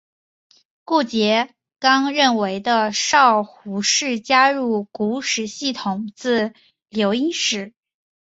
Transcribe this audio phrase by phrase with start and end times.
[0.83, 6.55] 顾颉刚认为的少昊氏加入古史系统自
[6.89, 7.71] 刘歆始。